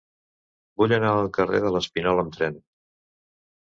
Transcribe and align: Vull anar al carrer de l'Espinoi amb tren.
Vull 0.83 0.95
anar 0.97 1.13
al 1.19 1.31
carrer 1.37 1.63
de 1.69 1.75
l'Espinoi 1.79 2.25
amb 2.27 2.37
tren. 2.43 2.63